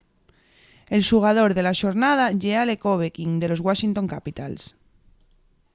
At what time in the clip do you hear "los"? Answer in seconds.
3.49-3.63